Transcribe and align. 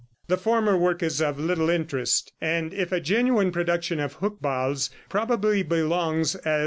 The 0.29 0.35
former 0.37 0.75
work 0.75 1.03
is 1.03 1.21
of 1.21 1.37
little 1.39 1.69
interest, 1.69 2.33
and 2.41 2.73
if 2.73 2.91
a 2.91 2.99
genuine 2.99 3.51
production 3.51 3.99
of 3.99 4.13
Hucbald's, 4.15 4.89
probably 5.09 5.61
belongs, 5.61 6.33
as 6.37 6.43
M. 6.59 6.59